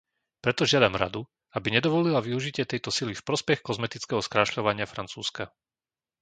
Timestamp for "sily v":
2.97-3.21